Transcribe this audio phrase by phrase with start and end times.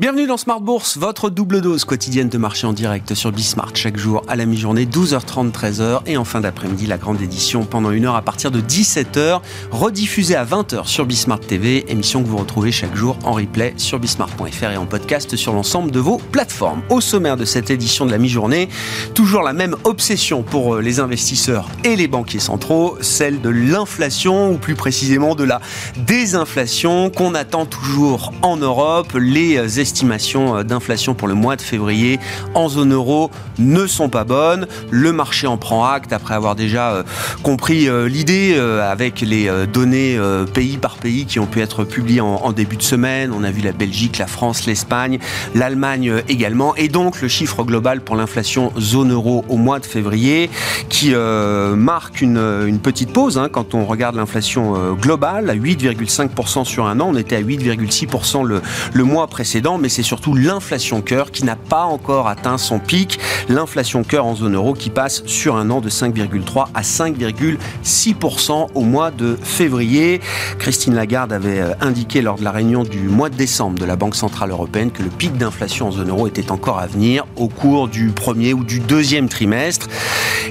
[0.00, 3.98] Bienvenue dans Smart Bourse, votre double dose quotidienne de marché en direct sur Bismart chaque
[3.98, 8.06] jour à la mi-journée, 12h30, 13h et en fin d'après-midi, la grande édition pendant une
[8.06, 12.72] heure à partir de 17h, rediffusée à 20h sur Bismart TV, émission que vous retrouvez
[12.72, 16.80] chaque jour en replay sur bismart.fr et en podcast sur l'ensemble de vos plateformes.
[16.88, 18.70] Au sommaire de cette édition de la mi-journée,
[19.12, 24.52] toujours la même obsession pour euh, les investisseurs et les banquiers centraux, celle de l'inflation
[24.52, 25.60] ou plus précisément de la
[26.06, 29.12] désinflation qu'on attend toujours en Europe.
[29.12, 32.20] Les euh, estimations euh, d'inflation pour le mois de février
[32.54, 34.68] en zone euro ne sont pas bonnes.
[34.90, 37.02] Le marché en prend acte après avoir déjà euh,
[37.42, 40.18] compris euh, l'idée avec les données
[40.52, 43.32] pays par pays qui ont pu être publiées en, début de semaine.
[43.34, 45.18] On a vu la Belgique, la France, l'Espagne,
[45.54, 46.74] l'Allemagne également.
[46.76, 50.50] Et donc le chiffre global pour l'inflation zone euro au mois de février
[50.88, 57.00] qui marque une, petite pause hein, quand on regarde l'inflation globale à 8,5% sur un
[57.00, 57.08] an.
[57.10, 61.56] On était à 8,6% le, le mois précédent mais c'est surtout l'inflation cœur qui n'a
[61.56, 63.18] pas encore atteint son pic.
[63.48, 68.80] L'inflation cœur en zone euro qui passe sur un an de 5,3 à 5,6% au
[68.82, 70.20] mois de février.
[70.58, 73.96] Christine Lagarde avait euh, indiqué lors de la réunion du mois de décembre de la
[73.96, 77.48] Banque Centrale Européenne que le pic d'inflation en zone euro était encore à venir au
[77.48, 79.88] cours du premier ou du deuxième trimestre.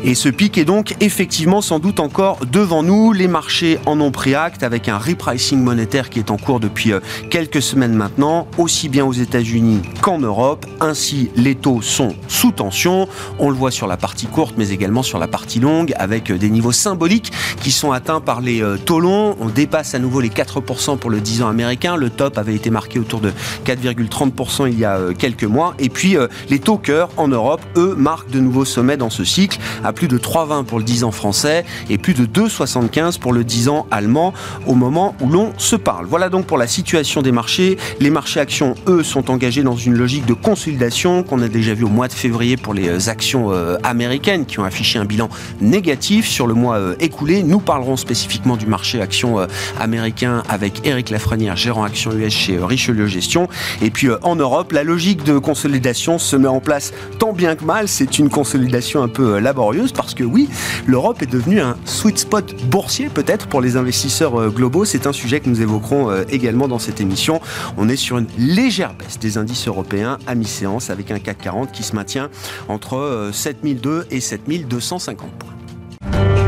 [0.04, 3.14] Et ce pic est donc effectivement sans doute encore devant nous.
[3.14, 6.94] Les marchés en ont pris acte avec un repricing monétaire qui est en cours depuis
[6.94, 10.66] euh, quelques semaines maintenant, aussi bien aux États-Unis qu'en Europe.
[10.80, 13.08] Ainsi, les taux sont sous tension.
[13.40, 16.50] On le voit sur la partie courte, mais également sur la partie longue, avec des
[16.50, 19.36] niveaux symboliques qui sont atteints par les euh, taux longs.
[19.40, 21.96] On dépasse à nouveau les 4% pour le 10 ans américain.
[21.96, 23.32] Le top avait été marqué autour de
[23.66, 25.74] 4,30% il y a euh, quelques mois.
[25.80, 29.24] Et puis, euh, les taux cœur en Europe, eux, marquent de nouveaux sommets dans ce
[29.24, 33.34] cycle, à plus de 3,20 pour le 10 ans français et plus de 2,75 pour
[33.34, 34.34] le 10 ans allemand
[34.68, 36.06] au moment où l'on se parle.
[36.06, 37.78] Voilà donc pour la situation des marchés.
[38.00, 41.84] Les marchés actions, eux, sont engagés dans une logique de consolidation qu'on a déjà vu
[41.84, 45.30] au mois de février pour les euh, actions euh, américaines qui ont affiché un bilan
[45.62, 47.44] négatif sur le mois euh, écoulé.
[47.44, 49.38] Nous parlerons spécifiquement du marché actions
[49.80, 53.48] américain avec Eric Lafrenière, gérant actions US chez Richelieu Gestion.
[53.82, 57.64] Et puis en Europe, la logique de consolidation se met en place tant bien que
[57.64, 57.88] mal.
[57.88, 60.50] C'est une consolidation un peu laborieuse parce que oui,
[60.86, 64.86] l'Europe est devenue un sweet spot boursier peut-être pour les investisseurs globaux.
[64.86, 67.42] C'est un sujet que nous évoquerons également dans cette émission.
[67.78, 68.89] On est sur une légère
[69.20, 72.30] des indices européens à mi-séance avec un CAC 40 qui se maintient
[72.68, 76.39] entre 7002 euh, et 7250 points.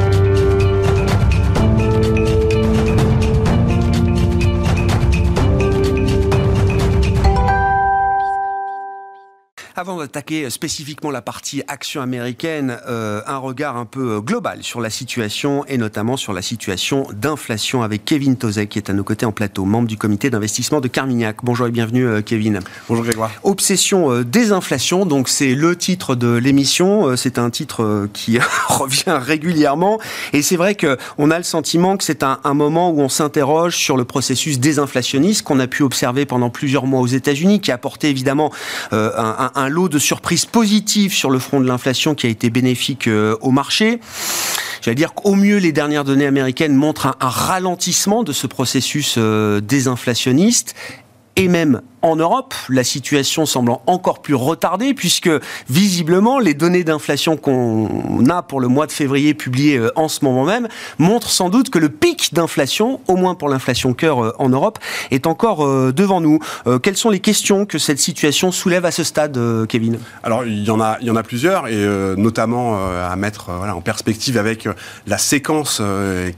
[9.81, 14.79] Avant d'attaquer spécifiquement la partie action américaine, euh, un regard un peu euh, global sur
[14.79, 19.03] la situation et notamment sur la situation d'inflation avec Kevin Tozek qui est à nos
[19.03, 21.37] côtés en plateau, membre du comité d'investissement de Carmignac.
[21.41, 22.59] Bonjour et bienvenue euh, Kevin.
[22.89, 23.31] Bonjour Grégoire.
[23.41, 27.17] Obsession des inflations, donc c'est le titre de l'émission.
[27.17, 28.37] C'est un titre qui
[28.67, 29.99] revient régulièrement
[30.31, 33.77] et c'est vrai qu'on a le sentiment que c'est un, un, moment où on s'interroge
[33.77, 37.73] sur le processus désinflationniste qu'on a pu observer pendant plusieurs mois aux États-Unis, qui a
[37.73, 38.51] apporté évidemment
[38.91, 43.07] un, un lot de surprises positives sur le front de l'inflation qui a été bénéfique
[43.07, 43.99] euh, au marché.
[44.81, 49.61] J'allais dire qu'au mieux, les dernières données américaines montrent un, ralentissement de ce processus euh,
[49.61, 50.75] désinflationniste
[51.35, 55.29] et même en Europe, la situation semble encore plus retardée puisque
[55.69, 60.23] visiblement les données d'inflation qu'on a pour le mois de février publiées euh, en ce
[60.25, 60.67] moment même
[60.97, 64.79] montrent sans doute que le pic d'inflation, au moins pour l'inflation cœur euh, en Europe,
[65.11, 66.39] est encore euh, devant nous.
[66.81, 69.37] Quelles sont les questions que cette situation soulève à ce stade,
[69.67, 69.99] Kevin?
[70.23, 71.85] Alors il y en a, plusieurs et
[72.17, 74.67] notamment à mettre en perspective avec
[75.07, 75.81] la séquence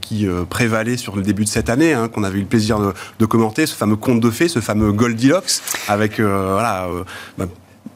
[0.00, 2.78] qui prévalait sur le début de cette année, hein, qu'on avait eu le plaisir
[3.18, 5.53] de commenter, ce fameux conte de fées, ce fameux Goldilocks
[5.88, 7.04] avec euh, voilà euh,
[7.38, 7.46] bah,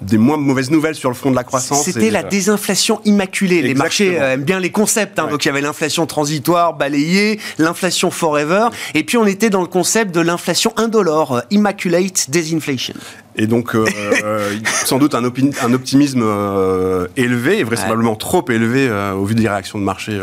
[0.01, 1.85] des moins mauvaises nouvelles sur le front de la croissance.
[1.85, 3.63] C'était la euh, désinflation immaculée.
[3.63, 5.19] Les marchés aiment bien les concepts.
[5.19, 5.27] Hein.
[5.29, 8.69] Donc il y avait l'inflation transitoire, balayée, l'inflation forever.
[8.95, 12.95] Et puis on était dans le concept de l'inflation indolore, immaculate disinflation.
[13.39, 13.87] Et donc, euh,
[14.25, 19.49] euh, sans doute un, un optimisme euh, élevé, et vraisemblablement trop élevé au vu des
[19.49, 20.19] réactions de marché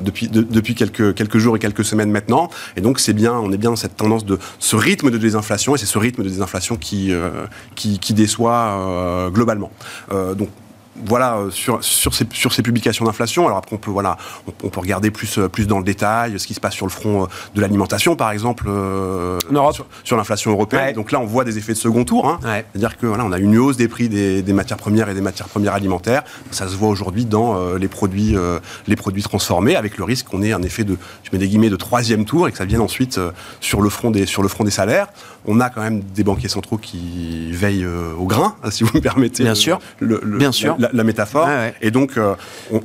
[0.00, 2.50] depuis, depuis quelques, quelques jours et quelques semaines maintenant.
[2.76, 5.76] Et donc, c'est bien, on est bien dans cette tendance de ce rythme de désinflation,
[5.76, 7.12] et c'est ce rythme de désinflation qui,
[7.76, 9.70] qui, qui, déçoit globalement.
[10.10, 10.48] donc,
[11.06, 14.16] voilà, euh, sur, sur, ces, sur ces publications d'inflation, alors après on peut, voilà,
[14.46, 17.26] on, peut regarder plus, plus dans le détail ce qui se passe sur le front
[17.54, 18.68] de l'alimentation, par exemple,
[20.04, 20.94] sur, l'inflation européenne.
[20.94, 22.28] Donc là, on voit des effets de second tour.
[22.28, 22.38] Hein.
[22.42, 25.20] C'est-à-dire que voilà, on a une hausse des prix des, des, matières premières et des
[25.20, 26.22] matières premières alimentaires.
[26.50, 28.36] Ça se voit aujourd'hui dans les, produits,
[28.86, 31.70] les produits transformés, avec le risque qu'on ait un effet de, je mets des guillemets,
[31.70, 33.20] de troisième tour et que ça vienne ensuite
[33.60, 35.08] sur, le front des, sur le front des salaires.
[35.46, 39.44] On a quand même des banquiers centraux qui veillent au grain, si vous me permettez.
[39.44, 39.80] Bien sûr.
[40.00, 41.48] Le, Bien sûr la, métaphore.
[41.80, 42.34] Et donc, euh,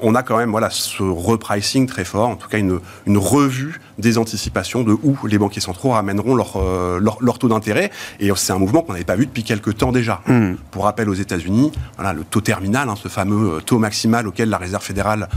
[0.01, 3.79] on, a quand même voilà, ce repricing très fort, en tout cas une, une revue
[3.97, 7.91] des anticipations de où les banquiers centraux ramèneront leur, euh, leur, taux d'intérêt.
[8.19, 10.21] Et c'est un mouvement qu'on n'avait pas vu depuis quelques temps déjà.
[10.27, 10.55] Hmm.
[10.71, 14.49] Pour rappel, aux États-Unis, voilà, le taux terminal, hein, ce fameux euh, taux maximal auquel
[14.49, 15.27] la Réserve fédérale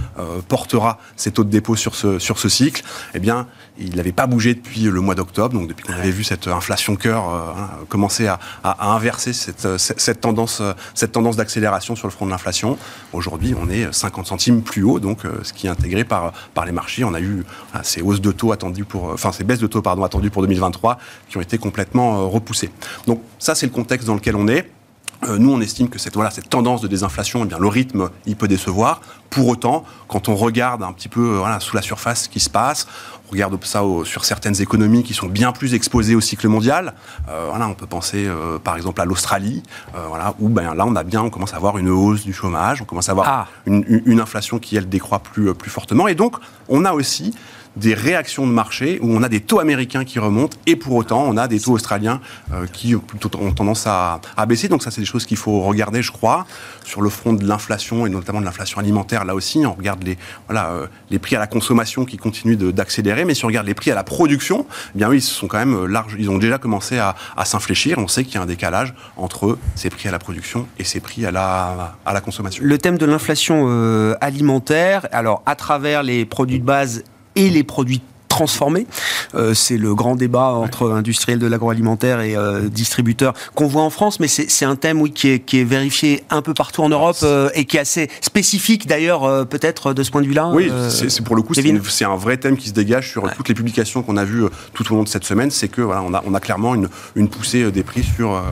[0.49, 2.82] portera ses taux de dépôt sur ce, sur ce cycle,
[3.14, 3.47] eh bien,
[3.79, 6.97] il n'avait pas bougé depuis le mois d'octobre, donc depuis qu'on avait vu cette inflation
[6.97, 10.62] cœur hein, commencer à, à, inverser cette, cette, tendance,
[10.94, 12.47] cette tendance d'accélération sur le front de l'inflation
[13.12, 16.64] Aujourd'hui, on est 50 centimes plus haut, donc euh, ce qui est intégré par, par
[16.64, 17.05] les marchés.
[17.05, 17.44] On a eu
[17.82, 20.98] ces hausses de taux attendues pour, enfin ces baisses de taux pardon attendues pour 2023
[21.28, 22.70] qui ont été complètement euh, repoussées.
[23.06, 24.70] Donc ça, c'est le contexte dans lequel on est.
[25.25, 28.10] Euh, nous, on estime que cette, voilà, cette tendance de désinflation, eh bien, le rythme,
[28.26, 29.00] il peut décevoir.
[29.31, 32.50] Pour autant, quand on regarde un petit peu voilà, sous la surface ce qui se
[32.50, 32.87] passe,
[33.26, 36.94] on regarde ça sur certaines économies qui sont bien plus exposées au cycle mondial.
[37.28, 39.62] Euh, voilà, on peut penser euh, par exemple à l'Australie,
[40.08, 42.82] voilà, où ben, là on a bien, on commence à avoir une hausse du chômage,
[42.82, 43.48] on commence à avoir ah.
[43.66, 46.06] une, une, inflation qui elle décroît plus, plus fortement.
[46.08, 46.37] Et donc,
[46.69, 47.34] on a aussi
[47.76, 51.25] des réactions de marché où on a des taux américains qui remontent et pour autant
[51.26, 52.20] on a des taux australiens
[52.52, 54.69] euh, qui ont tendance à, baisser.
[54.69, 56.46] Donc ça c'est des choses qu'il faut regarder, je crois,
[56.84, 59.25] sur le front de l'inflation et notamment de l'inflation alimentaire.
[59.25, 63.25] Là aussi, on regarde les voilà euh, les prix à la consommation qui continuent d'accélérer,
[63.25, 65.58] mais si on regarde les prix à la production, eh bien oui, ils sont quand
[65.58, 66.17] même euh, larges.
[66.19, 67.14] Ils ont déjà commencé à,
[67.44, 67.99] s'infléchir.
[67.99, 71.00] On sait qu'il y a un décalage entre ces prix à la production et ces
[71.00, 72.64] prix à la à la consommation.
[72.64, 77.05] Le thème de l'inflation alimentaire, alors à travers les produits de base
[77.37, 78.03] et les produits
[78.37, 78.87] transformés.
[79.35, 83.88] Euh, c'est le grand débat entre industriels de l'agroalimentaire et euh, distributeurs qu'on voit en
[83.88, 86.91] France, mais c'est un thème oui, qui, est, qui est vérifié un peu partout en
[86.91, 90.50] Europe euh, et qui est assez spécifique d'ailleurs peut-être de ce point de vue-là.
[90.53, 93.55] Oui, c'est pour le coup, c'est un vrai thème qui se dégage sur toutes les
[93.55, 94.44] publications qu'on a vues
[94.75, 96.89] tout au long de cette semaine, c'est que voilà, on a, on a clairement une,
[97.15, 98.43] une poussée des prix sur,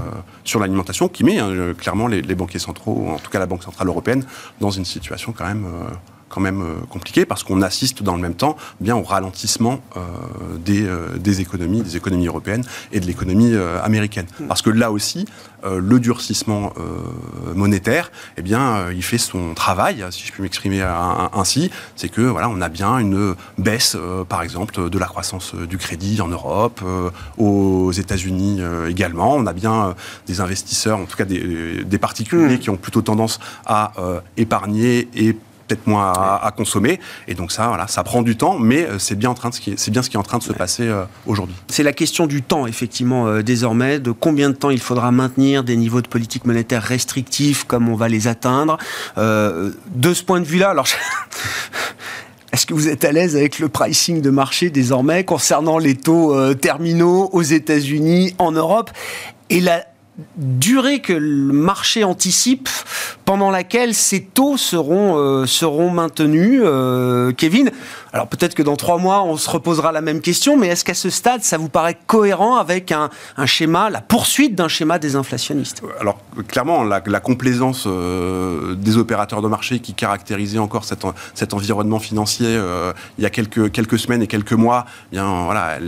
[0.45, 3.63] sur l'alimentation qui met hein, clairement les, les, banquiers centraux, en tout cas la Banque
[3.63, 4.25] Centrale Européenne,
[4.61, 5.67] dans une situation quand même
[6.35, 10.01] quand même euh, compliqué parce qu'on assiste dans le même temps bien au ralentissement euh,
[10.59, 14.27] des, euh, des, économies, des économies européennes et de l'économie américaine.
[14.41, 14.49] Hmm.
[14.49, 15.27] Parce que là aussi,
[15.65, 16.73] le durcissement
[17.55, 20.83] monétaire, eh bien, il fait son travail, si je puis m'exprimer
[21.33, 21.71] ainsi.
[21.97, 23.97] C'est que voilà, on a bien une baisse,
[24.29, 26.83] par exemple, de la croissance du crédit en Europe,
[27.39, 29.35] aux États-Unis également.
[29.35, 29.95] On a bien
[30.27, 32.61] des investisseurs, en tout cas des, des particuliers, hmm.
[32.61, 33.93] qui ont plutôt tendance à
[34.37, 37.01] épargner et peut-être moins à, consommer.
[37.29, 39.55] Et donc ça, voilà, ça prend du temps, mais euh, c'est bien, en train de,
[39.77, 41.57] c'est bien ce qui est en train de se passer euh, aujourd'hui.
[41.69, 45.65] C'est la question du temps, effectivement, euh, désormais, de combien de temps il faudra maintenir
[45.65, 48.79] des niveaux de politique monétaire restrictifs, comme on va les atteindre?
[49.17, 50.87] de ce point de vue-là, alors...
[52.53, 56.55] Est-ce que vous êtes à l'aise avec le pricing de marché désormais concernant les taux
[56.55, 58.91] terminaux aux États-Unis, en Europe?
[59.51, 59.85] Et la
[60.37, 62.69] durée que le marché anticipe
[63.25, 66.61] pendant laquelle ces taux seront, euh, seront maintenus.
[66.65, 67.71] Euh, Kevin,
[68.15, 70.95] alors peut-être que dans trois mois, on se reposera la même question, mais est-ce qu'à
[70.95, 73.11] ce stade, ça vous paraît cohérent avec un,
[73.45, 79.81] schéma, la poursuite d'un schéma désinflationniste Alors clairement, la, complaisance euh, des opérateurs de marché
[79.81, 82.57] qui caractérisait encore cet, cet environnement financier
[83.19, 85.79] il y a quelques, quelques semaines et quelques mois, eh bien voilà,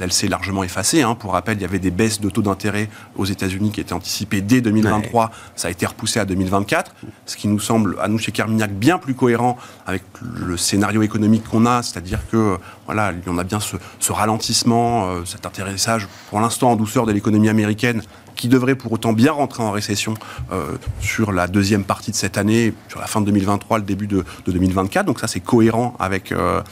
[0.00, 1.02] elle, s'est largement effacée.
[1.02, 1.14] Hein.
[1.14, 4.40] Pour rappel, il y avait des baisses de taux d'intérêt aux États-Unis qui étaient anticipées
[4.40, 5.30] dès 2023.
[5.54, 6.94] Ça a été repoussé à 2024
[7.26, 11.44] ce qui nous semble, à nous chez Carmignac, bien plus cohérent avec le scénario économique
[11.44, 16.72] qu'on a, c'est-à-dire que voilà, on a bien ce, ralentissement, euh, cet atterrissage pour l'instant
[16.72, 18.02] en douceur de l'économie américaine
[18.34, 20.14] qui devrait pour autant bien rentrer en récession
[20.52, 24.06] euh, sur la deuxième partie de cette année, sur la fin de 2023, le début
[24.06, 25.06] de, 2024.
[25.06, 26.62] Donc ça, c'est cohérent avec, euh,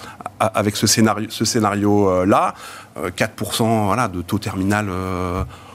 [0.74, 1.32] ce scénario-là.
[1.32, 2.54] Ce scénario, là
[2.96, 4.88] 4% voilà, de taux terminal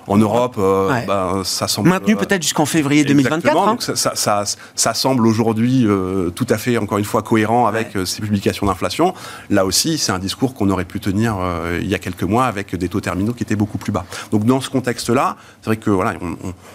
[0.10, 3.56] en Europe, euh, ben, ça semble maintenu euh, peut-être jusqu'en février 2024.
[3.56, 3.66] Hein.
[3.68, 8.66] donc ça, semble aujourd'hui euh, tout à fait, encore une fois, cohérent avec ces publications
[8.66, 9.14] d'inflation.
[9.52, 11.38] Là aussi, c'est un discours qu'on aurait pu tenir
[11.80, 14.06] il y a quelques mois avec des taux terminaux qui étaient beaucoup plus bas.
[14.32, 16.16] Donc dans ce contexte-là, c'est vrai que voilà,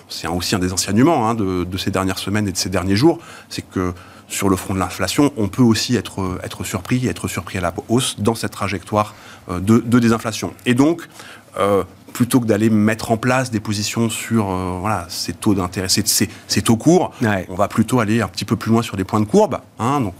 [0.08, 3.18] c'est aussi un des enseignements hein, de, ces dernières semaines et de ces derniers jours,
[3.48, 3.92] c'est que
[4.28, 7.74] sur le front de l'inflation, on peut aussi être, être surpris, être surpris à la
[7.88, 9.14] hausse dans cette trajectoire
[9.50, 10.54] de, désinflation.
[10.66, 11.08] Et donc,
[12.14, 16.62] plutôt que d'aller mettre en place des positions sur voilà, ces taux d'intérêt, ces, ces,
[16.62, 17.12] taux courts,
[17.48, 19.58] on va plutôt aller un petit peu plus loin sur des points de courbe.
[19.78, 20.14] Hein, donc,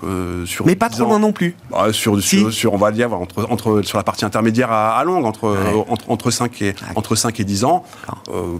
[0.46, 1.56] sur Mais pas trop loin non plus.
[1.70, 5.56] Bah, sur, sur, on va dire, entre, entre, sur la partie intermédiaire à, longue, entre,
[5.88, 7.84] entre, entre, 5 et, entre 5 et 10 ans.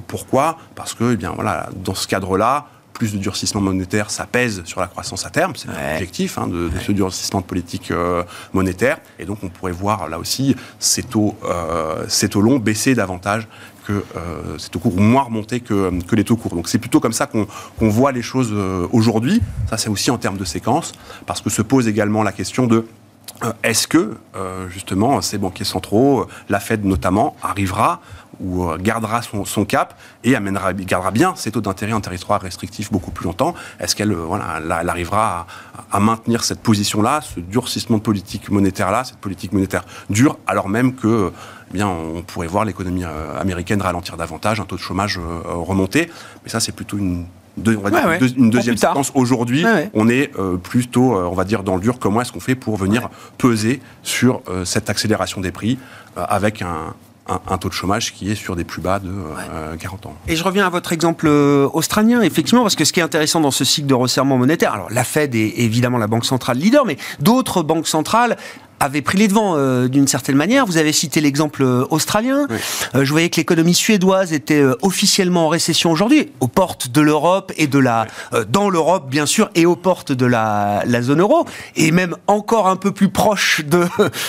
[0.06, 0.56] pourquoi?
[0.74, 4.80] Parce que, eh bien, voilà, dans ce cadre-là, plus de durcissement monétaire, ça pèse sur
[4.80, 5.52] la croissance à terme.
[5.56, 8.22] C'est l'objectif hein, de, ce durcissement de politique euh,
[8.54, 8.98] monétaire.
[9.18, 13.48] Et donc, on pourrait voir là aussi ces taux, euh, ces taux longs baisser davantage
[13.84, 16.54] que euh, ces taux courts, ou moins remonter que, que les taux courts.
[16.54, 18.54] Donc, c'est plutôt comme ça qu'on voit les choses
[18.92, 19.42] aujourd'hui.
[19.68, 20.92] Ça, c'est aussi en termes de séquence,
[21.26, 22.86] parce que se pose également la question de
[23.62, 24.16] est-ce que,
[24.70, 28.00] justement, ces banquiers centraux, la Fed notamment, arrivera
[28.40, 32.92] ou euh, gardera son, cap et amènera, gardera bien ses taux d'intérêt en territoire restrictif
[32.92, 33.54] beaucoup plus longtemps.
[33.80, 35.46] Est-ce qu'elle euh, voilà, elle arrivera
[35.90, 40.94] à, maintenir cette position-là, ce durcissement de politique monétaire-là, cette politique monétaire dure, alors même
[40.94, 41.32] que
[41.70, 46.10] eh bien, on pourrait voir l'économie euh, américaine ralentir davantage, un taux de chômage remonter.
[46.44, 47.26] Mais ça, c'est plutôt une
[47.56, 49.12] une deuxième séquence.
[49.14, 49.64] Aujourd'hui,
[49.94, 50.32] on est
[50.64, 52.00] plutôt, on va dire, dans le dur.
[52.00, 55.78] Comment est-ce qu'on fait pour venir peser sur cette accélération des prix
[56.16, 56.94] avec un,
[57.26, 59.10] un, taux de chômage qui est sur des plus bas de
[59.78, 60.14] 40 euh, ans.
[60.28, 63.40] Et je reviens à votre exemple euh, australien, effectivement, parce que ce qui est intéressant
[63.40, 66.84] dans ce cycle de resserrement monétaire, alors la Fed est évidemment la banque centrale leader,
[66.84, 68.36] mais d'autres banques centrales
[68.80, 70.66] avait pris les devants euh, d'une certaine manière.
[70.66, 72.46] Vous avez cité l'exemple euh, australien.
[72.94, 77.52] Euh, je voyais que l'économie suédoise était officiellement en récession aujourd'hui, aux portes de l'Europe
[77.56, 78.06] et de la,
[78.48, 82.68] dans l'Europe bien sûr, et aux portes de la, la, zone euro, et même encore
[82.68, 83.86] un peu plus proche de,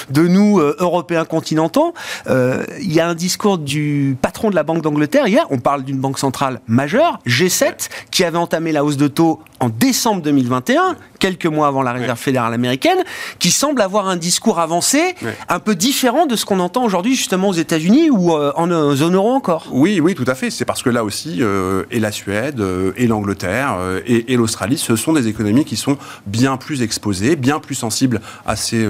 [0.09, 1.93] de nous, Européens continentaux.
[2.27, 5.45] Il y a un discours du patron de la Banque d'Angleterre hier.
[5.49, 9.69] On parle d'une banque centrale majeure, G7, qui avait entamé la hausse de taux en
[9.69, 12.99] décembre 2021, quelques mois avant la Réserve fédérale américaine,
[13.39, 15.15] qui semble avoir un discours avancé,
[15.49, 18.95] un peu différent de ce qu'on entend aujourd'hui justement aux États-Unis ou euh, en euh,
[18.95, 19.67] zone euro encore.
[19.71, 20.49] Oui, oui, tout à fait.
[20.49, 22.63] C'est parce que là aussi, euh, et la Suède,
[22.97, 27.75] et l'Angleterre, et, l'Australie, ce sont des économies qui sont bien plus exposées, bien plus
[27.75, 28.87] sensibles à ces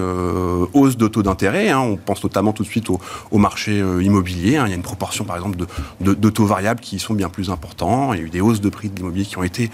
[0.73, 1.69] hausses de taux d'intérêt.
[1.69, 1.79] Hein.
[1.79, 4.57] On pense notamment tout de suite au, marché immobilier.
[4.57, 4.63] Hein.
[4.67, 5.57] Il y a une proportion, par exemple,
[6.01, 8.13] de, de, taux variables qui sont bien plus importants.
[8.13, 9.69] Il y a eu des hausses de prix de l'immobilier qui ont été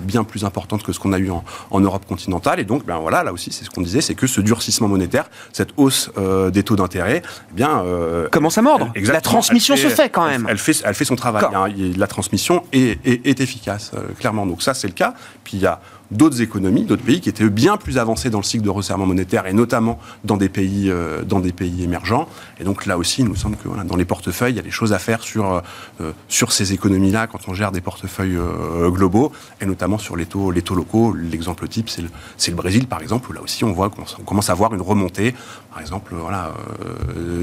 [0.00, 2.60] bien plus importante que ce qu'on a eu en, Europe continentale.
[2.60, 5.15] Et donc, ben voilà, là aussi, c'est ce qu'on disait, c'est que ce durcissement monétaire,
[5.52, 8.92] cette hausse euh, des taux d'intérêt, eh bien euh, commence à mordre.
[8.96, 10.46] La transmission se fait quand même.
[10.48, 11.44] Elle fait, elle fait son travail.
[11.54, 11.68] Hein.
[11.96, 14.46] La transmission est, est, efficace, euh, clairement.
[14.46, 15.14] Donc ça, c'est le cas.
[15.44, 15.80] Puis il y a
[16.10, 19.46] d'autres économies, d'autres pays qui étaient bien plus avancés dans le cycle de resserrement monétaire
[19.46, 22.28] et notamment dans des pays, euh, dans des pays émergents.
[22.60, 24.70] Et donc là aussi, il nous semble que dans les portefeuilles, il y a des
[24.70, 25.60] choses à faire sur, euh,
[26.00, 28.38] euh, sur ces économies-là quand on gère des portefeuilles
[28.86, 31.12] globaux et notamment sur les taux, les taux locaux.
[31.12, 32.08] L'exemple type, c'est le,
[32.48, 35.34] le, Brésil par exemple, où là aussi on voit qu'on commence à voir une remontée,
[35.70, 36.54] par exemple, voilà,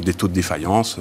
[0.01, 0.97] des taux de défaillance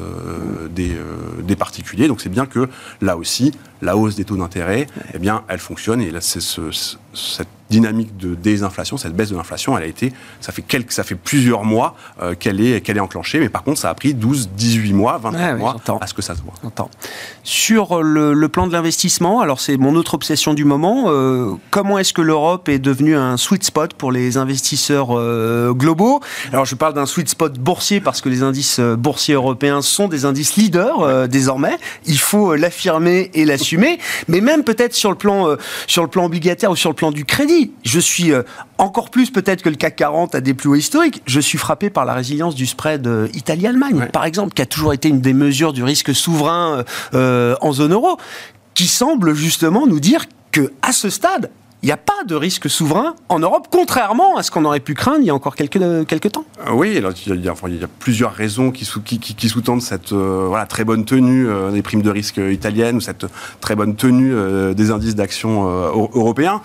[0.71, 0.95] des,
[1.43, 2.09] des particuliers.
[2.09, 2.69] Donc c'est bien que
[3.01, 6.71] là aussi, la hausse des taux d'intérêt, eh bien, elle fonctionne et là, c'est ce,
[7.13, 11.05] cette dynamique de désinflation, cette baisse de l'inflation, elle a été, ça fait quelques, ça
[11.05, 14.15] fait plusieurs mois euh, qu'elle est, qu'elle est enclenchée, mais par contre, ça a pris
[14.15, 16.53] 12, 18 mois, 20 mois à ce que ça se voit.
[17.45, 22.13] Sur le, plan de l'investissement, alors c'est mon autre obsession du moment, euh, comment est-ce
[22.13, 26.21] que l'Europe est devenue un sweet spot pour les investisseurs euh, globaux?
[26.53, 30.27] Alors je parle d'un sweet spot boursier parce que les indices boursiers européens sont des
[30.27, 31.79] indices leaders désormais.
[32.05, 36.71] Il faut l'affirmer et l'assumer, mais même peut-être sur le plan sur le plan obligataire
[36.71, 38.43] ou sur le plan du crédit je suis euh,
[38.79, 41.91] encore plus peut-être que le CAC 40 a des plus hauts historiques, je suis frappé
[41.91, 45.35] par la résilience du spread euh, Italie-Allemagne, par exemple, qui a toujours été une des
[45.35, 48.17] mesures du risque souverain euh, en zone euro,
[48.75, 51.51] qui semble justement nous dire que à ce stade,
[51.83, 54.95] il n'y a pas de risque souverain en Europe, contrairement à ce qu'on aurait pu
[54.95, 56.45] craindre il y a encore quelques, quelques temps.
[56.73, 57.55] Oui, alors, il, y a,
[57.99, 62.37] plusieurs raisons qui, sous, qui, sous-tendent cette voilà, très bonne tenue des primes de risque
[62.37, 63.27] italiennes ou cette
[63.61, 64.33] très bonne tenue
[64.75, 66.61] des indices d'action européens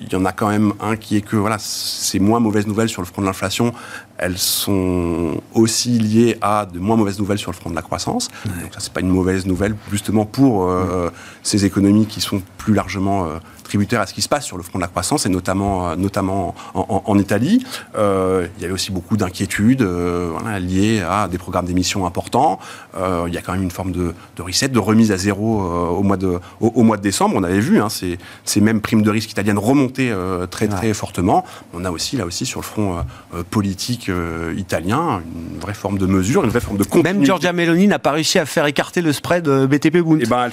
[0.00, 2.88] il y en a quand même un qui est que voilà, c'est moins mauvaises nouvelles
[2.88, 3.72] sur le front de l'inflation.
[4.18, 8.28] Elles sont aussi liées à de moins mauvaises nouvelles sur le front de la croissance.
[8.44, 11.10] Donc ça, c'est pas une mauvaise nouvelle justement pour euh,
[11.42, 13.38] ces économies qui sont plus largement euh,
[13.70, 15.96] tributaire à ce qui se passe sur le front de la croissance, et notamment, euh,
[15.96, 17.64] notamment en, Italie.
[17.96, 22.58] Euh, il y avait aussi beaucoup d'inquiétudes euh, liées à des programmes d'émissions importants.
[22.96, 26.02] il y a quand même une forme de, de reset, de remise à zéro au,
[26.02, 27.36] mois de, au, mois de décembre.
[27.36, 30.12] On avait vu hein, ces, ces, mêmes primes de risque italiennes remonter
[30.50, 31.44] très très fortement.
[31.74, 33.04] On a aussi là aussi sur le front
[33.50, 34.10] politique
[34.56, 35.22] italien
[35.52, 37.12] une vraie forme de mesure, une vraie forme de continuité.
[37.12, 40.20] Même Giorgia Meloni n'a pas réussi à faire écarter le spread BTP Bund.
[40.20, 40.48] Et eh ben,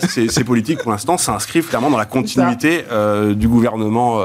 [0.00, 2.84] ces politiques pour l'instant s'inscrivent s'inscrivent clairement dans la continuité
[3.34, 4.24] du gouvernement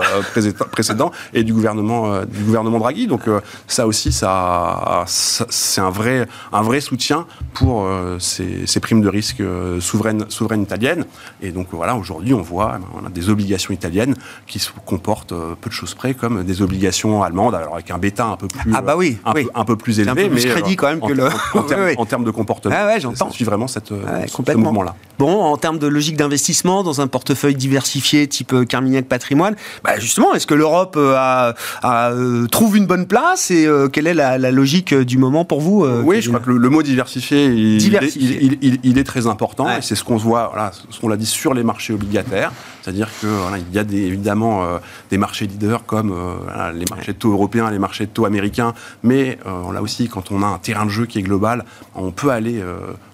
[0.71, 3.07] précédent et du gouvernement, du gouvernement Draghi.
[3.07, 3.23] Donc
[3.67, 7.87] ça aussi, ça, c'est un vrai, un vrai soutien pour
[8.19, 9.41] ces, ces, primes de risque
[9.79, 11.05] souveraines, souveraines italiennes.
[11.41, 14.15] Et donc voilà, aujourd'hui, on voit on a des obligations italiennes
[14.45, 18.25] qui se comportent peu de choses près comme des obligations allemandes, alors avec un bêta
[18.25, 20.45] un peu plus, ah bah oui, un, Peu, un peu plus élevé, un peu plus
[20.45, 21.25] crédit quand même que le
[21.97, 22.75] en, termes, de comportement.
[22.77, 23.27] Ah ouais, j'entends.
[23.27, 24.95] Ça suit vraiment cette, ouais, ce mouvement-là.
[25.19, 29.97] Bon, en termes de logique d'investissement dans un portefeuille diversifié type euh, Carmignac Patrimoine, bah
[29.97, 34.13] justement, est-ce que l'Europe euh, a, a, euh, trouve une bonne place et quelle est
[34.13, 37.79] la, la, logique du moment pour vous Oui, je crois que le, mot diversifié, il,
[37.79, 38.37] diversifié.
[38.39, 39.79] Il, il, il, est très important ouais.
[39.79, 42.51] et c'est ce qu'on voit, voilà, ce qu'on l'a dit sur les marchés obligataires.
[42.87, 44.77] C'est-à-dire qu'il voilà, y a des, évidemment euh,
[45.09, 48.73] des marchés leaders comme euh, les marchés de taux européens, les marchés de taux américains,
[49.03, 51.65] mais euh, là aussi, quand on a un terrain de jeu qui est global,
[51.95, 52.63] on peut aller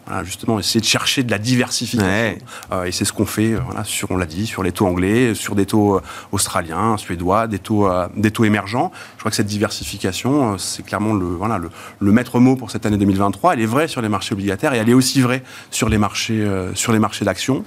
[0.05, 2.05] voilà, justement, essayer de chercher de la diversification.
[2.05, 2.37] Ouais.
[2.71, 4.85] Euh, et c'est ce qu'on fait, euh, voilà, sur, on l'a dit, sur les taux
[4.85, 6.01] anglais, sur des taux euh,
[6.31, 8.91] australiens, suédois, des taux, des taux émergents.
[9.15, 12.85] Je crois que cette diversification, c'est clairement le, voilà, le, le, maître mot pour cette
[12.85, 13.53] année 2023.
[13.53, 16.45] Elle est vraie sur les marchés obligataires et elle est aussi vraie sur les marchés,
[16.75, 17.63] sur les marchés d'actions.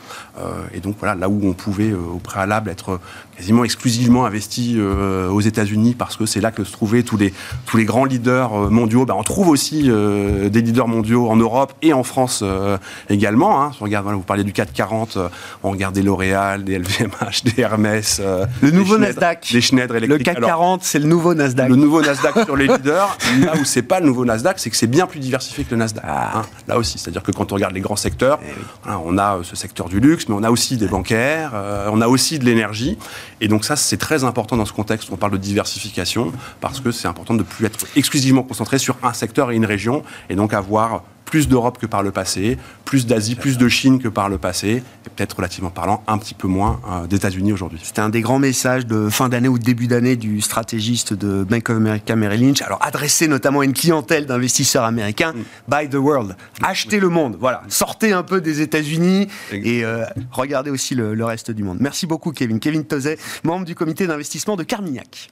[0.72, 3.00] et donc voilà, là où on pouvait au préalable être
[3.36, 7.34] quasiment exclusivement investi aux États-Unis parce que c'est là que se trouvaient tous les,
[7.66, 9.04] tous les grands leaders mondiaux.
[9.04, 12.78] Ben, on trouve aussi des leaders mondiaux en Europe et en France euh,
[13.10, 13.62] également.
[13.62, 13.72] Hein.
[13.72, 15.28] Si on regarde, voilà, vous parliez du 440, euh,
[15.62, 18.20] on regarde des L'Oréal, des LVMH, des Hermès.
[18.22, 19.48] Euh, le nouveau Nasdaq.
[19.52, 20.26] Des Schneider électriques.
[20.26, 21.68] Le CAC 40, c'est le nouveau Nasdaq.
[21.68, 23.16] Le nouveau Nasdaq sur les leaders.
[23.40, 25.76] Là où c'est pas le nouveau Nasdaq, c'est que c'est bien plus diversifié que le
[25.76, 26.04] Nasdaq.
[26.06, 26.38] Ah.
[26.38, 26.42] Hein.
[26.68, 28.92] Là aussi, c'est-à-dire que quand on regarde les grands secteurs, Eh oui.
[29.04, 32.08] on a ce secteur du luxe, mais on a aussi des bancaires, euh, on a
[32.08, 32.98] aussi de l'énergie.
[33.40, 36.80] Et donc ça, c'est très important dans ce contexte où on parle de diversification, parce
[36.80, 40.02] que c'est important de ne plus être exclusivement concentré sur un secteur et une région,
[40.30, 42.56] et donc avoir plus d'Europe que par le passé,
[42.86, 46.34] plus d'Asie, plus de Chine que par le passé, et peut-être relativement parlant un petit
[46.34, 47.80] peu moins euh, d'États-Unis aujourd'hui.
[47.82, 51.44] C'était un des grands messages de fin d'année ou de début d'année du stratégiste de
[51.44, 55.42] Bank of America Merrill Lynch, alors adressé notamment à une clientèle d'investisseurs américains, mm.
[55.68, 60.70] buy the world, achetez le monde, voilà, sortez un peu des États-Unis et euh, regardez
[60.70, 61.78] aussi le, le, reste du monde.
[61.80, 62.60] Merci beaucoup Kevin.
[62.60, 65.30] Kevin Tozet, membre du comité d'investissement de Carmignac.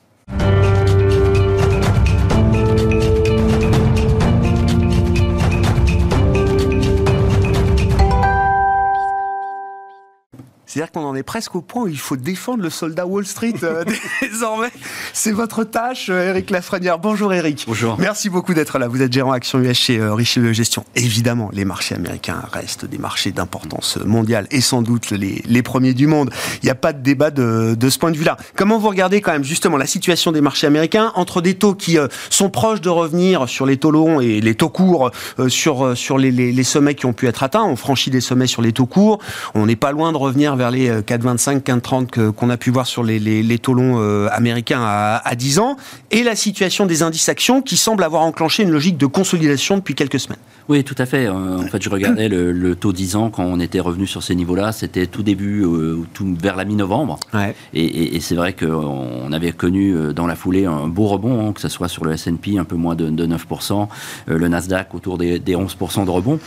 [10.75, 13.55] C'est-à-dire qu'on en est presque au point où il faut défendre le soldat Wall Street
[13.63, 13.85] euh,
[14.21, 14.73] désormais.
[15.13, 16.99] C'est votre tâche, euh, Eric Lafrenière.
[16.99, 17.65] Bonjour Eric.
[17.69, 17.97] Bonjour.
[18.01, 18.89] Merci beaucoup d'être là.
[18.89, 20.85] Vous êtes gérant Action US chez euh, Richelieu Gestion.
[20.97, 25.95] Évidemment, les marchés américains restent des marchés d'importance mondiale et sans doute les, les, premiers
[25.95, 26.33] du monde.
[26.65, 28.37] Il n'y a pas de débat de, de ce point de vue-là.
[28.57, 31.99] Comment vous regardez quand même justement la situation des marchés américains entre des taux qui
[31.99, 35.97] euh, sont proches de revenir sur les taux longs et les taux courts euh, sur,
[35.97, 37.63] sur les, les, les, sommets qui ont pu être atteints?
[37.63, 39.21] On franchit des sommets sur les taux courts.
[39.55, 43.03] On n'est pas loin de revenir vers les 4,25, 4,30 qu'on a pu voir sur
[43.03, 45.77] les, les, les taux longs euh, américains à, à 10 ans,
[46.11, 49.95] et la situation des indices actions qui semble avoir enclenché une logique de consolidation depuis
[49.95, 50.39] quelques semaines.
[50.69, 51.29] Oui, tout à fait.
[51.29, 54.35] En fait, je regardais le, le taux 10 ans quand on était revenu sur ces
[54.35, 54.73] niveaux-là.
[54.73, 57.21] C'était tout début, euh, tout vers la mi-novembre.
[57.35, 57.55] Ouais.
[57.75, 61.49] Et, et, et c'est vrai qu'on avait connu euh, dans la foulée un beau rebond,
[61.49, 63.89] hein, que ce soit sur le S&P un peu moins de, de 9%,
[64.31, 66.41] euh, le Nasdaq autour des, des 11% de rebond.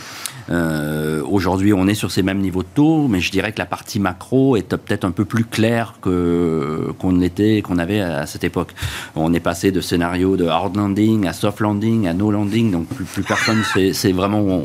[0.50, 3.66] Euh, Aujourd'hui, on est sur ces mêmes niveaux de taux, mais je dirais que la
[3.66, 8.44] partie macro est peut-être un peu plus claire que qu'on était, qu'on avait à cette
[8.44, 8.72] époque.
[9.14, 12.86] On est passé de scénario de hard landing à soft landing à no landing, donc
[12.88, 14.62] plus, personne sait, sait vraiment où,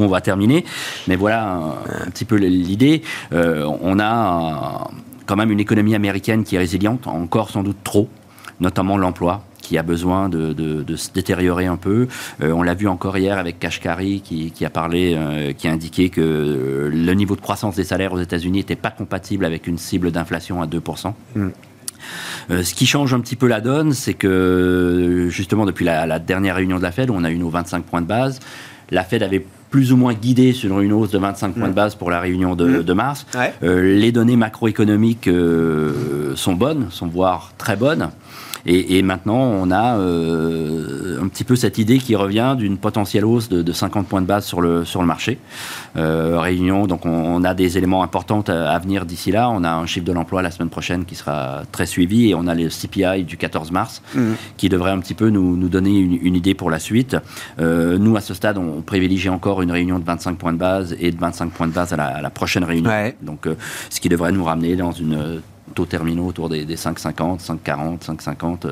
[0.00, 0.64] on va terminer.
[1.08, 1.74] Mais voilà
[2.06, 3.02] un, petit peu l'idée.
[3.32, 4.88] Euh, on a
[5.26, 8.08] quand même une économie américaine qui est résiliente, encore sans doute trop,
[8.60, 12.06] notamment l'emploi qui a besoin de, de, de, se détériorer un peu.
[12.40, 15.72] Euh, on l'a vu encore hier avec Kashkari qui, qui a parlé, euh, qui a
[15.72, 19.76] indiqué que le niveau de croissance des salaires aux États-Unis n'était pas compatible avec une
[19.76, 21.12] cible d'inflation à 2%.
[21.34, 21.48] Mm.
[22.52, 26.20] Euh, ce qui change un petit peu la donne, c'est que justement depuis la, la,
[26.20, 28.38] dernière réunion de la Fed, où on a eu nos 25 points de base,
[28.90, 31.70] la Fed avait plus ou moins guidé sur une hausse de 25 points mmh.
[31.70, 32.82] de base pour la réunion de, mmh.
[32.82, 33.26] de mars.
[33.34, 33.52] Ouais.
[33.62, 38.10] Euh, les données macroéconomiques euh, sont bonnes, sont voire très bonnes.
[38.66, 43.24] Et, et, maintenant, on a euh, un petit peu cette idée qui revient d'une potentielle
[43.24, 45.38] hausse de, de, 50 points de base sur le, sur le marché.
[45.96, 49.48] Euh, réunion, donc on, on, a des éléments importants à, à venir d'ici là.
[49.50, 52.48] On a un chiffre de l'emploi la semaine prochaine qui sera très suivi et on
[52.48, 54.32] a le CPI du 14 mars mmh.
[54.56, 57.16] qui devrait un petit peu nous, nous donner une, une, idée pour la suite.
[57.60, 60.96] Euh, nous, à ce stade, on privilégie encore une réunion de 25 points de base
[60.98, 62.90] et de 25 points de base à la, à la prochaine réunion.
[62.90, 63.16] Ouais.
[63.22, 63.48] Donc,
[63.90, 65.40] ce qui devrait nous ramener dans une
[65.76, 68.66] taux terminaux autour des, 5,50, 5,40, 5,50,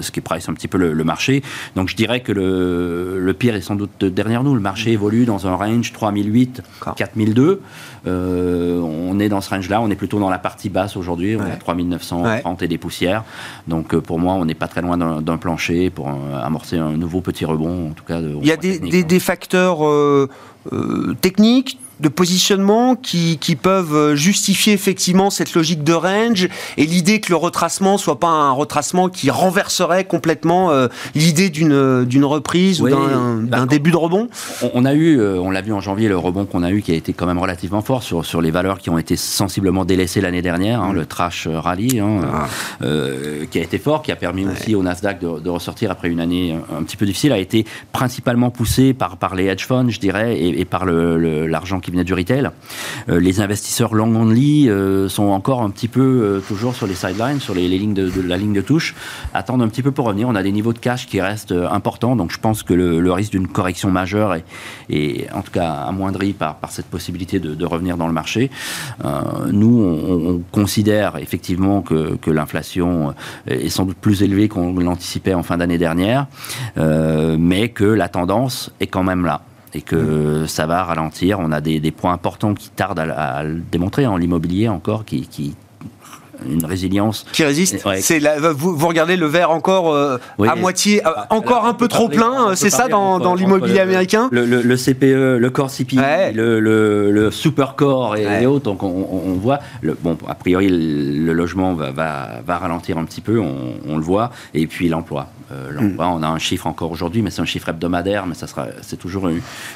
[0.00, 1.42] ce qui price un petit peu le, marché.
[1.74, 4.54] Donc je dirais que le, pire est sans doute derrière nous.
[4.54, 6.62] Le marché évolue dans un range 3008,
[6.94, 7.60] 4002.
[8.06, 11.52] on est dans ce range-là, on est plutôt dans la partie basse aujourd'hui, on est
[11.52, 13.24] à 3930 et des poussières.
[13.66, 17.46] Donc pour moi, on n'est pas très loin d'un plancher pour amorcer un nouveau petit
[17.46, 18.20] rebond, en tout cas.
[18.20, 19.78] Il y a des, des, facteurs
[21.22, 27.20] techniques de positionnement qui, qui, peuvent euh, justifier effectivement cette logique de range et l'idée
[27.20, 32.80] que le retracement soit pas un retracement qui renverserait complètement euh, l'idée d'une d'une reprise
[32.80, 34.28] ou d'un bah, début de rebond
[34.74, 36.92] on, a eu, euh, on l'a vu en janvier, le rebond qu'on a eu qui
[36.92, 40.20] a été quand même relativement fort sur, sur les valeurs qui ont été sensiblement délaissées
[40.20, 40.96] l'année dernière, hein, mm.
[40.96, 42.86] le trash rally hein, ah.
[43.50, 46.20] qui a été fort, qui a permis aussi au Nasdaq de, de, ressortir après une
[46.20, 50.00] année un, petit peu difficile, a été principalement poussé par, par les hedge funds, je
[50.00, 52.50] dirais, et, et par l'argent le, qui du retail.
[53.08, 56.94] Euh, les investisseurs long only euh, sont encore un petit peu euh, toujours sur les
[56.94, 58.94] sidelines, sur les, lignes de, la ligne de touche,
[59.34, 60.28] attendent un petit peu pour revenir.
[60.28, 63.32] On a des niveaux de cash qui restent importants, donc je pense que le, risque
[63.32, 64.36] d'une correction majeure
[64.88, 68.50] est, en tout cas amoindri par, cette possibilité de, revenir dans le marché.
[69.50, 73.14] nous, on, considère effectivement que l'inflation
[73.46, 76.26] est sans doute plus élevée qu'on l'anticipait en fin d'année dernière,
[76.76, 79.42] mais que la tendance est quand même là
[79.74, 81.38] et que ça va ralentir.
[81.40, 85.54] On a des, points importants qui tardent à, le démontrer en l'immobilier encore, qui, qui
[86.48, 87.84] une résilience qui résiste.
[88.00, 88.20] C'est
[88.52, 92.54] vous, vous, regardez le verre encore euh, à moitié, euh, encore un peu trop plein.
[92.54, 94.28] C'est ça dans, l'immobilier américain?
[94.32, 95.98] Le, CPE, le core CPI,
[96.34, 98.64] le, super core et, autres.
[98.64, 99.60] Donc on, voit.
[100.02, 103.38] bon, a priori le logement va, va, ralentir un petit peu.
[103.38, 104.30] On, le voit.
[104.54, 105.28] Et puis l'emploi.
[105.52, 108.26] Euh, l'emploi, on a un chiffre encore aujourd'hui, mais c'est un chiffre hebdomadaire.
[108.26, 109.28] Mais ça sera, c'est toujours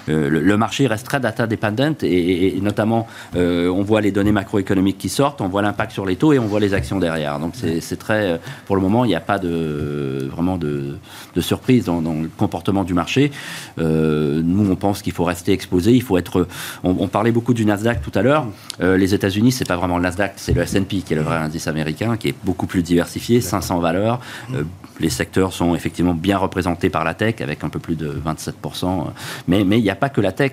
[0.06, 5.40] le, marché reste très data dependent et, notamment on voit les données macroéconomiques qui sortent,
[5.40, 7.38] on voit l'impact sur les taux et on voit les actions derrière.
[7.38, 10.96] Donc c'est très, pour le moment, il n'y a pas de vraiment de,
[11.40, 13.30] surprise dans, le comportement du marché.
[13.78, 15.92] Euh, nous, on pense qu'il faut rester exposé.
[15.92, 16.46] Il faut être.
[16.82, 18.46] On, parlait beaucoup du Nasdaq tout à l'heure.
[18.80, 21.36] Euh, les États-Unis, c'est pas vraiment le Nasdaq, c'est le S&P qui est le vrai
[21.36, 24.20] indice américain, qui est beaucoup plus diversifié, 500 valeurs.
[24.54, 24.64] Euh,
[25.00, 29.04] les secteurs sont effectivement bien représentés par la tech, avec un peu plus de 27%.
[29.48, 30.52] Mais mais il n'y a pas que la tech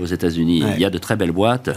[0.00, 0.62] aux États-Unis.
[0.74, 1.70] Il y a de très belles boîtes.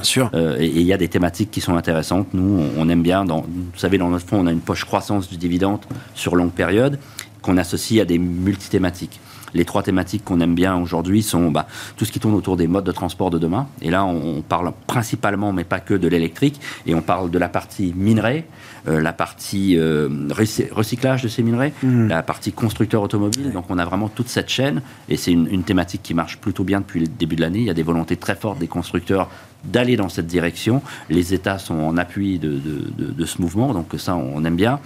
[0.60, 2.28] et il y a des thématiques qui sont intéressantes.
[2.34, 5.30] Nous, on aime bien dans vous savez, dans notre fonds, on a une poche croissance
[5.30, 5.82] du dividende
[6.14, 7.00] sur longue période
[7.42, 9.20] qu'on associe à des multithématiques.
[9.54, 12.68] Les trois thématiques qu'on aime bien aujourd'hui sont bah, tout ce qui tourne autour des
[12.68, 13.68] modes de transport de demain.
[13.82, 16.60] Et là, on, parle principalement, mais pas que, de l'électrique.
[16.86, 21.74] Et on parle de la partie minerai, euh, la partie euh, recyclage de ces minerais,
[21.84, 22.08] mmh.
[22.08, 23.52] la partie constructeur automobile.
[23.52, 24.82] Donc on a vraiment toute cette chaîne.
[25.10, 27.60] Et c'est une, une thématique qui marche plutôt bien depuis le début de l'année.
[27.60, 29.30] Il y a des volontés très fortes des constructeurs
[29.72, 30.82] d'aller dans cette direction.
[31.10, 34.80] Les États sont en appui de, ce mouvement, donc ça, on aime bien.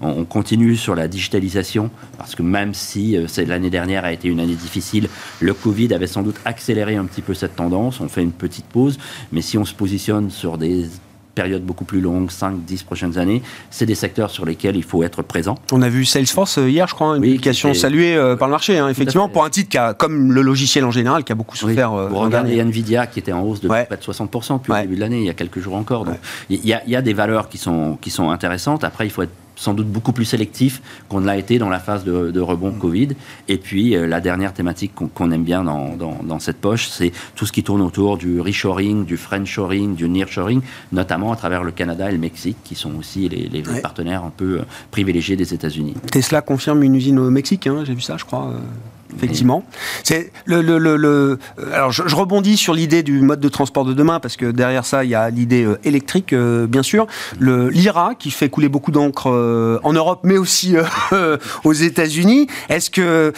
[0.00, 4.40] On, continue sur la digitalisation, parce que même si euh, l'année dernière a été une
[4.40, 5.08] année difficile,
[5.40, 8.00] le Covid avait sans doute accéléré un petit peu cette tendance.
[8.00, 8.98] On fait une petite pause,
[9.32, 10.86] mais si on se positionne sur des
[11.36, 15.04] période beaucoup plus longue, 5, 10 prochaines années, c'est des secteurs sur lesquels il faut
[15.04, 15.54] être présent.
[15.70, 18.78] On a vu Salesforce euh, hier, je crois, une publication saluée euh, par le marché,
[18.78, 21.56] hein, effectivement, pour un titre qui a, comme le logiciel en général, qui a beaucoup
[21.56, 21.92] souffert.
[21.92, 22.00] Oui.
[22.00, 24.96] Euh, Vous regardez Nvidia qui était en hausse de près de 60% depuis le début
[24.96, 26.04] de l'année, il y a quelques jours encore.
[26.04, 26.16] Donc,
[26.50, 28.82] il y, y, a des valeurs qui sont, qui sont intéressantes.
[28.82, 31.80] Après, il faut être sans doute beaucoup plus sélectif qu'on ne l'a été dans la
[31.80, 32.78] phase de, rebond mm.
[32.78, 33.08] Covid.
[33.48, 37.46] Et puis, euh, la dernière thématique qu'on aime bien dans, dans, cette poche, c'est tout
[37.46, 40.60] ce qui tourne autour du reshoring, du friendshoring, du nearshoring,
[40.92, 44.32] notamment à travers le Canada et le Mexique, qui sont aussi les, les partenaires un
[44.36, 45.94] peu euh, privilégiés des États-Unis.
[46.12, 48.52] Tesla confirme une usine au Mexique, hein, j'ai vu ça, je crois.
[49.16, 49.64] Euh, effectivement.
[50.02, 51.38] C'est le, le, le,
[51.72, 55.04] alors je, rebondis sur l'idée du mode de transport de demain parce que derrière ça
[55.04, 57.06] il y a l'idée euh, électrique euh, bien sûr,
[57.38, 60.76] le l'IRA qui fait couler beaucoup d'encre euh, en Europe mais aussi
[61.64, 62.46] aux États-Unis.
[62.68, 63.32] Est-ce que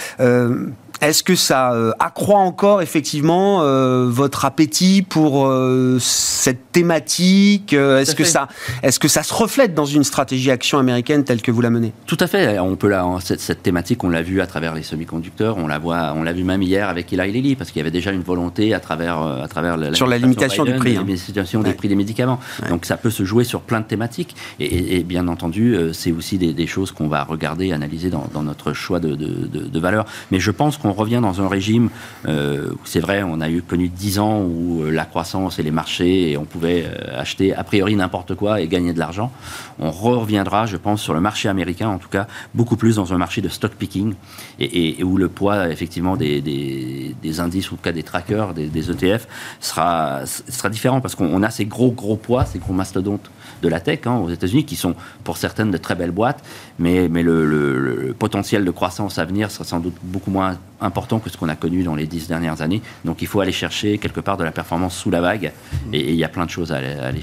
[1.00, 8.14] est-ce que ça euh, accroît encore effectivement euh, votre appétit pour euh, cette thématique Est-ce
[8.16, 8.48] que ça,
[8.82, 11.92] est-ce que ça se reflète dans une stratégie action américaine telle que vous la menez?
[12.06, 12.58] Tout à fait.
[12.58, 15.56] On peut la, cette, cette, thématique, on l'a vu à travers les semi-conducteurs.
[15.56, 17.90] On la voit, on l'a vu même hier avec Eli Lilly parce qu'il y avait
[17.90, 21.04] déjà une volonté à travers, à travers la, sur la limitation du prix, la hein.
[21.06, 22.40] limitation des prix des médicaments.
[22.68, 24.34] Donc ça peut se jouer sur plein de thématiques.
[24.58, 29.00] Et, bien entendu, c'est aussi des, choses qu'on va regarder, analyser dans, dans notre choix
[29.00, 30.04] de, de, de, de valeur.
[30.30, 31.90] Mais je pense qu'on on revient dans un régime
[32.26, 36.30] euh, c'est vrai, on a connu 10 ans où euh, la croissance et les marchés,
[36.30, 39.32] et on pouvait euh, acheter a priori n'importe quoi et gagner de l'argent.
[39.78, 43.18] On reviendra, je pense, sur le marché américain, en tout cas, beaucoup plus dans un
[43.18, 44.14] marché de stock picking,
[44.58, 48.90] et, où le poids, effectivement, des, des, indices, ou en tout cas des trackers, des,
[48.90, 49.28] ETF,
[49.60, 53.30] sera, sera différent, parce qu'on a ces gros, gros poids, ces gros mastodontes
[53.62, 56.42] de la tech hein, aux États-Unis, qui sont pour certaines de très belles boîtes,
[56.78, 61.30] mais, mais le, potentiel de croissance à venir sera sans doute beaucoup moins important que
[61.30, 62.82] ce qu'on a connu dans les dix dernières années.
[63.04, 65.52] Donc il faut aller chercher quelque part de la performance sous la vague,
[65.92, 67.20] et il y a plein de choses à aller, aller,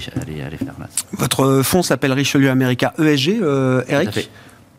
[0.56, 0.88] faire là.
[1.12, 4.30] Votre fonds s'appelle Richelieu America ESG, euh, Eric?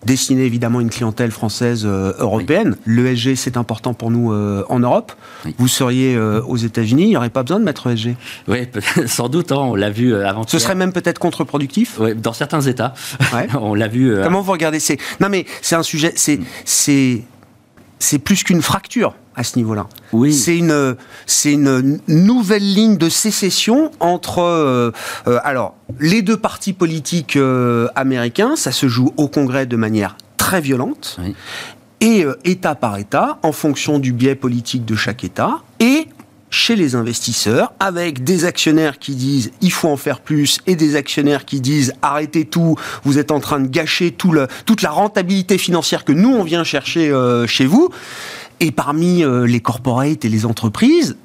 [0.08, 2.78] Destiné évidemment une clientèle française euh, européenne.
[2.88, 5.12] L'ESG, c'est important pour nous euh, en Europe.
[5.58, 8.16] Vous seriez euh, aux États-Unis, il n'y aurait pas besoin de mettre ESG
[8.48, 8.60] Oui,
[9.06, 10.48] sans doute, hein, on l'a vu avant.
[10.48, 12.96] Ce serait même peut-être contre-productif Oui, dans certains États.
[13.62, 14.16] on l'a vu.
[14.24, 14.80] Comment vous regardez?
[15.20, 17.24] Non, mais c'est un sujet, c'est, c'est,
[18.00, 19.88] c'est plus qu'une fracture à ce niveau-là.
[20.14, 20.34] Oui.
[20.34, 24.92] C'est une, c'est une nouvelle ligne de sécession entre, euh,
[25.28, 28.56] euh, alors, les deux partis politiques euh, américains.
[28.56, 31.20] Ça se joue au Congrès de manière très violente.
[32.00, 36.08] Et État par État, en fonction du biais politique de chaque État, et
[36.50, 40.96] chez les investisseurs, avec des actionnaires qui disent il faut en faire plus et des
[40.96, 44.92] actionnaires qui disent arrêtez tout, vous êtes en train de gâcher tout le, toute la
[44.92, 47.14] rentabilité financière que nous on vient chercher
[47.48, 47.90] chez vous.
[48.60, 51.16] Et parmi euh, les corporates et les entreprises,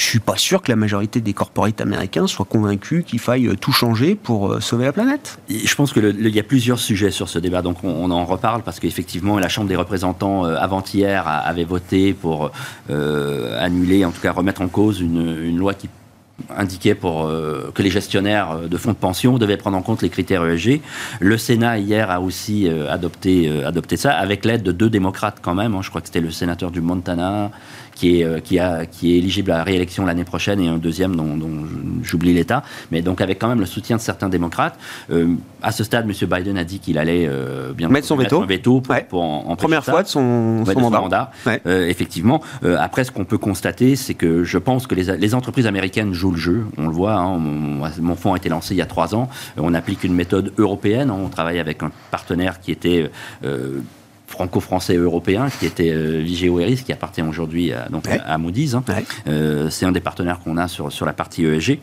[0.00, 3.54] je suis pas sûr que la majorité des corporates américains soient convaincus qu'il faille euh,
[3.54, 5.38] tout changer pour euh, sauver la planète.
[5.48, 8.80] je pense qu'il y a plusieurs sujets sur ce débat, donc on, en reparle parce
[8.80, 12.50] qu'effectivement la Chambre des représentants avant-hier avait voté pour
[12.88, 15.88] annuler, en tout cas remettre en cause une loi qui
[16.56, 20.02] indiquait pour, euh, que les gestionnaires euh, de fonds de pension devaient prendre en compte
[20.02, 20.80] les critères ESG.
[21.20, 25.54] Le Sénat, hier, a aussi euh, adopté, adopté ça, avec l'aide de deux démocrates quand
[25.54, 25.74] même.
[25.74, 25.80] Hein.
[25.82, 27.50] Je crois que c'était le sénateur du Montana,
[27.94, 31.16] qui est, qui, a, qui est éligible à la réélection l'année prochaine, et un deuxième
[31.16, 31.38] dont,
[32.02, 32.62] j'oublie l'État.
[32.90, 34.78] Mais donc avec quand même le soutien de certains démocrates.
[35.62, 36.28] à ce stade, M.
[36.28, 37.28] Biden a dit qu'il allait
[37.76, 41.30] bien mettre son veto, veto pour, en, Première fois de son, mandat.
[41.66, 42.40] effectivement.
[42.78, 46.29] après, ce qu'on peut constater, c'est que je pense que les, les entreprises américaines jouent
[46.30, 46.66] le jeu.
[46.78, 49.28] On le voit, hein, mon, fonds a été lancé il y a trois ans.
[49.56, 51.10] On applique une méthode européenne.
[51.10, 53.10] On travaille avec un partenaire qui était
[53.44, 53.80] euh,
[54.26, 58.74] franco-français européen, qui était euh, Vigeo Eris, qui appartient aujourd'hui à, donc, à Moody's.
[58.74, 58.84] Hein.
[59.26, 61.80] Euh, c'est un des partenaires qu'on a sur, sur la partie ESG.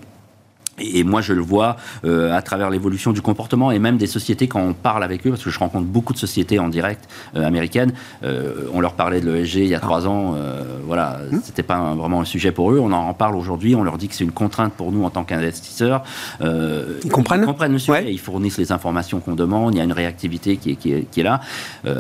[0.80, 4.48] Et moi, je le vois euh, à travers l'évolution du comportement et même des sociétés
[4.48, 7.44] quand on parle avec eux, parce que je rencontre beaucoup de sociétés en direct euh,
[7.44, 7.94] américaines.
[8.24, 10.36] Euh, on leur parlait de l'ESG il y a trois ans.
[10.86, 11.40] voilà, mmh.
[11.44, 12.80] c'était pas vraiment un sujet pour eux.
[12.80, 13.76] On en parle aujourd'hui.
[13.76, 16.04] On leur dit que c'est une contrainte pour nous en tant qu'investisseurs.
[16.42, 17.42] ils comprennent.
[17.42, 18.12] Ils comprennent le sujet.
[18.12, 19.74] Ils fournissent les informations qu'on demande.
[19.74, 21.42] Il y a une réactivité qui est, qui est, qui est là.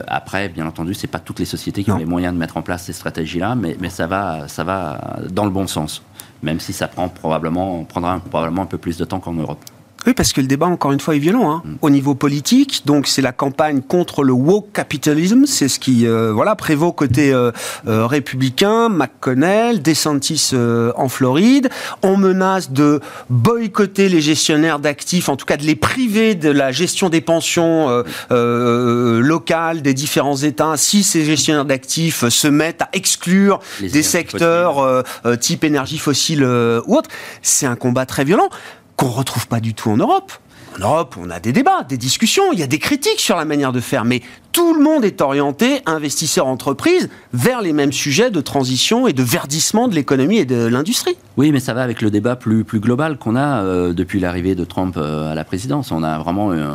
[0.08, 2.62] après, bien entendu, c'est pas toutes les sociétés qui ont les moyens de mettre en
[2.62, 6.04] place ces stratégies-là, mais, mais ça va, ça va dans le bon sens
[6.44, 9.60] même si ça prend probablement, prendra probablement un peu plus de temps qu'en Europe.
[10.08, 11.52] Oui, parce que le débat, encore une fois, est violent.
[11.52, 11.62] Hein.
[11.66, 11.76] Mm.
[11.82, 16.32] Au niveau politique, donc c'est la campagne contre le woke capitalism, c'est ce qui euh,
[16.32, 17.52] voilà, prévaut côté euh,
[17.88, 20.54] euh, républicain, McConnell, DeSantis
[20.96, 21.70] en Floride.
[22.04, 26.72] On menace de boycotter les gestionnaires d'actifs, en tout cas de les priver de la
[26.72, 33.60] gestion des pensions locales des différents États, si ces gestionnaires d'actifs se mettent à exclure
[33.82, 35.04] des secteurs
[35.42, 37.10] type énergie fossile ou autre.
[37.42, 38.50] C'est un combat très violent
[38.98, 40.34] qu'on retrouve pas du tout en Europe.
[40.76, 43.46] En Europe, on a des débats, des discussions, il y a des critiques sur la
[43.46, 48.30] manière de faire, mais tout le monde est orienté, investisseurs, entreprises, vers les mêmes sujets
[48.30, 51.18] de transition et de verdissement de l'économie et de l'industrie.
[51.38, 54.56] Oui, mais ça va avec le débat plus, plus global qu'on a euh, depuis l'arrivée
[54.56, 55.92] de Trump euh, à la présidence.
[55.92, 56.66] On a vraiment une,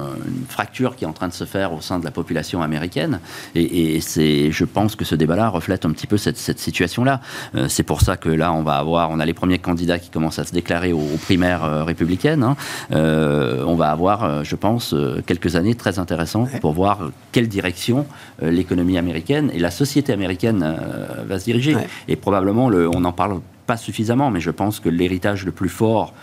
[0.48, 3.18] fracture qui est en train de se faire au sein de la population américaine.
[3.57, 7.20] Et, c'est, je pense que ce débat-là reflète un petit peu cette, cette situation-là.
[7.57, 10.11] Euh, c'est pour ça que là, on va avoir, on a les premiers candidats qui
[10.11, 12.44] commencent à se déclarer aux, primaires républicaines.
[12.44, 12.57] Hein.
[12.92, 14.94] on va avoir, je pense,
[15.27, 18.07] quelques années très intéressantes pour voir quelle direction
[18.40, 20.77] l'économie américaine et la société américaine
[21.27, 21.77] va se diriger.
[22.09, 25.68] Et probablement, le, on en parle pas suffisamment, mais je pense que l'héritage le plus
[25.68, 26.14] fort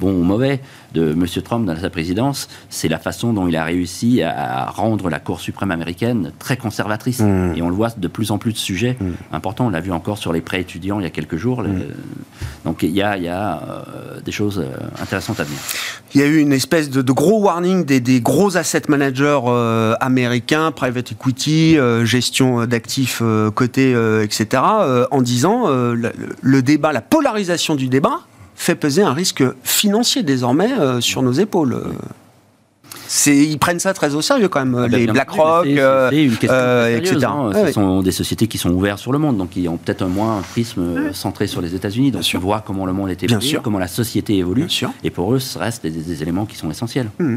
[0.00, 0.60] bon ou mauvais,
[0.94, 1.26] de M.
[1.44, 5.40] Trump dans sa présidence, c'est la façon dont il a réussi à rendre la Cour
[5.40, 7.20] suprême américaine très conservatrice.
[7.20, 7.52] Hmm.
[7.54, 9.12] Et on le voit de plus en plus de sujets hmm.
[9.32, 9.66] importants.
[9.66, 11.62] On l'a vu encore sur les prêts étudiants il y a quelques jours.
[11.62, 11.82] Hmm.
[12.64, 15.58] Donc il y a, il y a euh, des choses euh, intéressantes à venir.
[16.14, 20.72] Il y a eu une espèce de, gros warning des, gros asset managers euh, américains,
[20.72, 23.22] private equity, gestion d'actifs
[23.54, 24.62] cotés, etc.,
[25.10, 28.20] en disant le débat, la polarisation du débat
[28.60, 31.82] fait peser un risque financier désormais euh, sur nos épaules.
[33.26, 36.10] ils prennent ça très au sérieux quand même, ah, les BlackRock, euh,
[36.44, 37.20] euh, etc.
[37.24, 37.52] Hein.
[37.54, 40.08] Ce sont des sociétés qui sont ouvertes sur le monde, donc qui ont peut-être un
[40.08, 42.10] moins un prisme centré sur les États-Unis.
[42.10, 44.66] Donc, on voit comment le monde est évolué, comment la société évolue.
[45.02, 47.08] Et pour eux, ce reste des, éléments qui sont essentiels.
[47.18, 47.36] Mmh.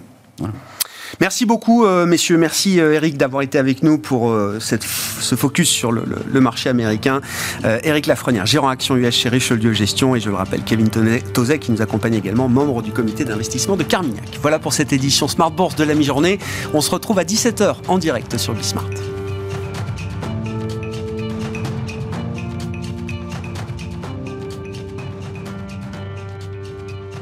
[1.21, 2.37] Merci beaucoup, messieurs.
[2.37, 6.03] Merci, Eric, d'avoir été avec nous pour cette, ce focus sur le,
[6.41, 7.21] marché américain.
[7.63, 11.71] Eric Lafrenière, gérant action US chez Richelieu Gestion, et je le rappelle, Kevin Tozet, qui
[11.71, 14.39] nous accompagne également, membre du comité d'investissement de Carmignac.
[14.41, 16.39] Voilà pour cette édition Smart Bourse de la mi-journée.
[16.73, 18.89] On se retrouve à 17h en direct sur Bismart.